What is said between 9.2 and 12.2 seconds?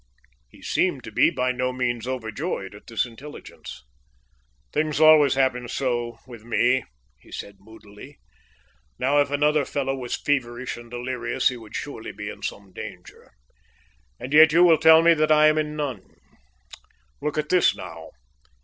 if another fellow was feverish and delirious he would surely